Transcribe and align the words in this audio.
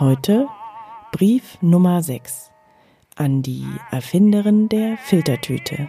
Heute 0.00 0.48
Brief 1.12 1.56
Nummer 1.62 2.02
6 2.02 2.50
an 3.14 3.42
die 3.42 3.64
Erfinderin 3.92 4.68
der 4.68 4.96
Filtertüte, 4.96 5.88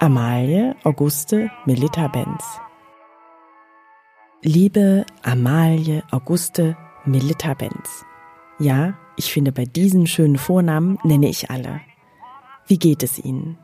Amalie 0.00 0.74
Auguste 0.82 1.48
Melita 1.64 2.08
Benz. 2.08 2.42
Liebe 4.42 5.06
Amalie 5.22 6.02
Auguste 6.10 6.76
Melita 7.04 7.54
Benz. 7.54 8.04
Ja, 8.58 8.98
ich 9.16 9.32
finde, 9.32 9.52
bei 9.52 9.66
diesen 9.66 10.08
schönen 10.08 10.36
Vornamen 10.36 10.98
nenne 11.04 11.28
ich 11.28 11.48
alle. 11.48 11.80
Wie 12.66 12.78
geht 12.80 13.04
es 13.04 13.20
Ihnen? 13.20 13.56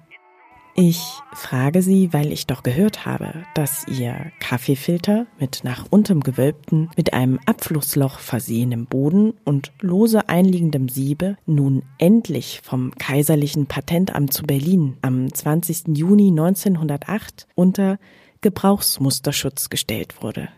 Ich 0.80 1.02
frage 1.32 1.82
Sie, 1.82 2.12
weil 2.12 2.30
ich 2.30 2.46
doch 2.46 2.62
gehört 2.62 3.04
habe, 3.04 3.32
dass 3.52 3.84
Ihr 3.88 4.30
Kaffeefilter 4.38 5.26
mit 5.40 5.64
nach 5.64 5.86
unten 5.90 6.20
gewölbten, 6.20 6.88
mit 6.96 7.14
einem 7.14 7.40
Abflussloch 7.46 8.20
versehenem 8.20 8.86
Boden 8.86 9.34
und 9.44 9.72
lose 9.80 10.28
einliegendem 10.28 10.88
Siebe 10.88 11.36
nun 11.46 11.82
endlich 11.98 12.60
vom 12.62 12.92
Kaiserlichen 12.92 13.66
Patentamt 13.66 14.32
zu 14.32 14.44
Berlin 14.44 14.96
am 15.02 15.34
20. 15.34 15.96
Juni 15.98 16.28
1908 16.28 17.48
unter 17.56 17.98
Gebrauchsmusterschutz 18.40 19.70
gestellt 19.70 20.22
wurde. 20.22 20.48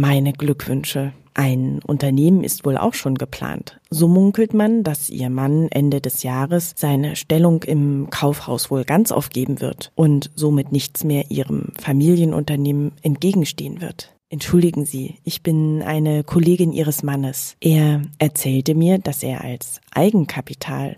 Meine 0.00 0.32
Glückwünsche. 0.32 1.12
Ein 1.34 1.80
Unternehmen 1.84 2.44
ist 2.44 2.64
wohl 2.64 2.78
auch 2.78 2.94
schon 2.94 3.16
geplant. 3.16 3.80
So 3.90 4.06
munkelt 4.06 4.54
man, 4.54 4.84
dass 4.84 5.10
ihr 5.10 5.28
Mann 5.28 5.66
Ende 5.72 6.00
des 6.00 6.22
Jahres 6.22 6.74
seine 6.76 7.16
Stellung 7.16 7.64
im 7.64 8.06
Kaufhaus 8.08 8.70
wohl 8.70 8.84
ganz 8.84 9.10
aufgeben 9.10 9.60
wird 9.60 9.90
und 9.96 10.30
somit 10.36 10.70
nichts 10.70 11.02
mehr 11.02 11.32
ihrem 11.32 11.72
Familienunternehmen 11.80 12.92
entgegenstehen 13.02 13.80
wird. 13.80 14.14
Entschuldigen 14.30 14.86
Sie, 14.86 15.16
ich 15.24 15.42
bin 15.42 15.82
eine 15.82 16.22
Kollegin 16.22 16.70
Ihres 16.70 17.02
Mannes. 17.02 17.56
Er 17.60 18.02
erzählte 18.20 18.76
mir, 18.76 18.98
dass 18.98 19.24
er 19.24 19.42
als 19.42 19.80
Eigenkapital 19.90 20.96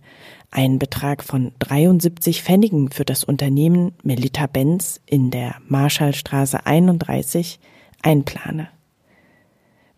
einen 0.50 0.78
Betrag 0.78 1.24
von 1.24 1.52
73 1.60 2.42
Pfennigen 2.42 2.90
für 2.90 3.06
das 3.06 3.24
Unternehmen 3.24 3.92
Melita 4.02 4.46
Benz 4.46 5.00
in 5.06 5.30
der 5.30 5.54
Marschallstraße 5.68 6.66
31 6.66 7.60
einplane. 8.02 8.68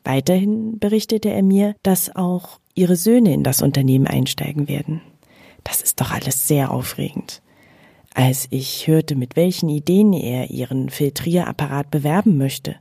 Weiterhin 0.04 0.78
berichtete 0.78 1.30
er 1.30 1.42
mir, 1.42 1.74
dass 1.82 2.14
auch 2.14 2.58
ihre 2.74 2.96
Söhne 2.96 3.32
in 3.32 3.44
das 3.44 3.62
Unternehmen 3.62 4.06
einsteigen 4.06 4.68
werden. 4.68 5.00
Das 5.64 5.80
ist 5.80 6.00
doch 6.00 6.10
alles 6.10 6.48
sehr 6.48 6.70
aufregend. 6.70 7.42
Als 8.14 8.46
ich 8.50 8.86
hörte, 8.88 9.14
mit 9.14 9.36
welchen 9.36 9.68
Ideen 9.68 10.12
er 10.12 10.50
ihren 10.50 10.90
Filtrierapparat 10.90 11.90
bewerben 11.90 12.36
möchte, 12.36 12.76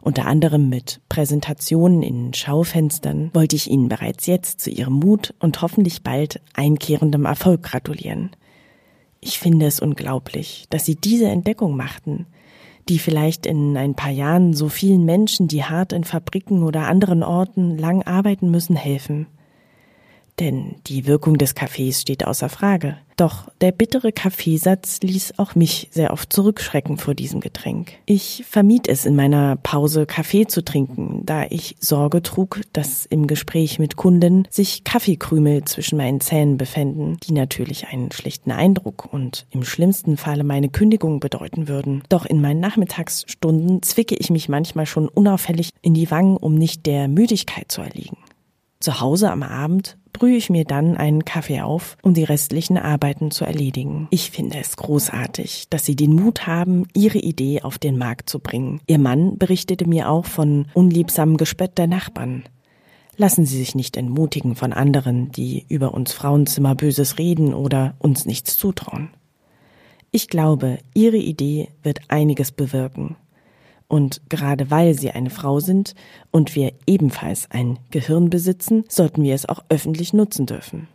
unter 0.00 0.26
anderem 0.26 0.68
mit 0.68 1.00
Präsentationen 1.08 2.02
in 2.02 2.34
Schaufenstern, 2.34 3.30
wollte 3.34 3.54
ich 3.54 3.70
Ihnen 3.70 3.88
bereits 3.88 4.26
jetzt 4.26 4.60
zu 4.60 4.70
Ihrem 4.70 4.94
Mut 4.94 5.32
und 5.38 5.62
hoffentlich 5.62 6.02
bald 6.02 6.40
einkehrendem 6.54 7.24
Erfolg 7.24 7.62
gratulieren. 7.62 8.30
Ich 9.20 9.38
finde 9.38 9.66
es 9.66 9.78
unglaublich, 9.78 10.66
dass 10.70 10.84
Sie 10.84 10.96
diese 10.96 11.28
Entdeckung 11.28 11.76
machten, 11.76 12.26
die 12.88 12.98
vielleicht 12.98 13.46
in 13.46 13.76
ein 13.76 13.94
paar 13.94 14.10
Jahren 14.10 14.54
so 14.54 14.68
vielen 14.68 15.04
Menschen, 15.04 15.48
die 15.48 15.64
hart 15.64 15.92
in 15.92 16.04
Fabriken 16.04 16.62
oder 16.62 16.88
anderen 16.88 17.22
Orten 17.22 17.78
lang 17.78 18.02
arbeiten 18.02 18.50
müssen, 18.50 18.76
helfen. 18.76 19.26
Denn 20.40 20.76
die 20.86 21.06
Wirkung 21.06 21.36
des 21.36 21.54
Kaffees 21.54 22.00
steht 22.00 22.26
außer 22.26 22.48
Frage. 22.48 22.96
Doch 23.16 23.48
der 23.60 23.72
bittere 23.72 24.10
Kaffeesatz 24.10 25.00
ließ 25.02 25.34
auch 25.38 25.54
mich 25.54 25.88
sehr 25.92 26.12
oft 26.12 26.32
zurückschrecken 26.32 26.96
vor 26.96 27.14
diesem 27.14 27.40
Getränk. 27.40 27.92
Ich 28.06 28.44
vermied 28.48 28.88
es 28.88 29.04
in 29.04 29.14
meiner 29.14 29.56
Pause 29.56 30.06
Kaffee 30.06 30.46
zu 30.46 30.64
trinken, 30.64 31.20
da 31.24 31.44
ich 31.48 31.76
Sorge 31.78 32.22
trug, 32.22 32.62
dass 32.72 33.04
im 33.06 33.26
Gespräch 33.26 33.78
mit 33.78 33.96
Kunden 33.96 34.48
sich 34.50 34.84
Kaffeekrümel 34.84 35.64
zwischen 35.64 35.98
meinen 35.98 36.20
Zähnen 36.20 36.56
befänden, 36.56 37.18
die 37.22 37.32
natürlich 37.32 37.88
einen 37.88 38.10
schlechten 38.10 38.50
Eindruck 38.50 39.12
und 39.12 39.46
im 39.50 39.62
schlimmsten 39.62 40.16
Falle 40.16 40.42
meine 40.42 40.70
Kündigung 40.70 41.20
bedeuten 41.20 41.68
würden. 41.68 42.02
Doch 42.08 42.24
in 42.24 42.40
meinen 42.40 42.60
Nachmittagsstunden 42.60 43.82
zwicke 43.82 44.16
ich 44.16 44.30
mich 44.30 44.48
manchmal 44.48 44.86
schon 44.86 45.08
unauffällig 45.08 45.70
in 45.82 45.94
die 45.94 46.10
Wangen, 46.10 46.38
um 46.38 46.54
nicht 46.54 46.86
der 46.86 47.06
Müdigkeit 47.06 47.70
zu 47.70 47.82
erliegen. 47.82 48.16
Zu 48.80 49.00
Hause 49.00 49.30
am 49.30 49.44
Abend 49.44 49.96
brühe 50.12 50.36
ich 50.36 50.50
mir 50.50 50.64
dann 50.64 50.96
einen 50.96 51.24
Kaffee 51.24 51.60
auf, 51.60 51.96
um 52.02 52.14
die 52.14 52.24
restlichen 52.24 52.78
Arbeiten 52.78 53.30
zu 53.30 53.44
erledigen. 53.44 54.08
Ich 54.10 54.30
finde 54.30 54.58
es 54.58 54.76
großartig, 54.76 55.66
dass 55.70 55.84
Sie 55.84 55.96
den 55.96 56.14
Mut 56.14 56.46
haben, 56.46 56.86
Ihre 56.94 57.18
Idee 57.18 57.62
auf 57.62 57.78
den 57.78 57.98
Markt 57.98 58.28
zu 58.28 58.38
bringen. 58.38 58.80
Ihr 58.86 58.98
Mann 58.98 59.38
berichtete 59.38 59.88
mir 59.88 60.08
auch 60.08 60.26
von 60.26 60.66
unliebsamem 60.74 61.36
Gespött 61.36 61.78
der 61.78 61.86
Nachbarn. 61.86 62.44
Lassen 63.16 63.44
Sie 63.44 63.58
sich 63.58 63.74
nicht 63.74 63.96
entmutigen 63.96 64.56
von 64.56 64.72
anderen, 64.72 65.30
die 65.32 65.66
über 65.68 65.92
uns 65.92 66.12
Frauenzimmer 66.12 66.74
Böses 66.74 67.18
reden 67.18 67.52
oder 67.52 67.94
uns 67.98 68.24
nichts 68.24 68.56
zutrauen. 68.56 69.10
Ich 70.10 70.28
glaube, 70.28 70.78
Ihre 70.94 71.16
Idee 71.16 71.68
wird 71.82 72.00
einiges 72.08 72.52
bewirken. 72.52 73.16
Und 73.92 74.22
gerade 74.30 74.70
weil 74.70 74.94
sie 74.94 75.10
eine 75.10 75.28
Frau 75.28 75.60
sind 75.60 75.94
und 76.30 76.54
wir 76.54 76.72
ebenfalls 76.86 77.50
ein 77.50 77.78
Gehirn 77.90 78.30
besitzen, 78.30 78.84
sollten 78.88 79.22
wir 79.22 79.34
es 79.34 79.46
auch 79.46 79.62
öffentlich 79.68 80.14
nutzen 80.14 80.46
dürfen. 80.46 80.88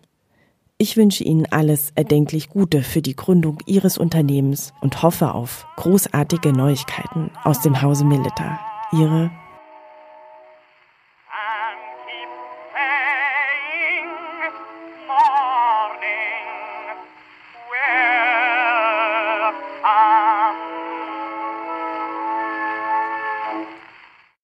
Ich 0.79 0.97
wünsche 0.97 1.23
Ihnen 1.23 1.45
alles 1.45 1.91
erdenklich 1.93 2.49
Gute 2.49 2.81
für 2.81 3.03
die 3.03 3.15
Gründung 3.15 3.59
Ihres 3.67 3.99
Unternehmens 3.99 4.73
und 4.81 5.03
hoffe 5.03 5.35
auf 5.35 5.67
großartige 5.75 6.53
Neuigkeiten 6.53 7.29
aus 7.43 7.61
dem 7.61 7.83
Hause 7.83 8.03
Milita. 8.03 8.59
Ihre 8.91 9.29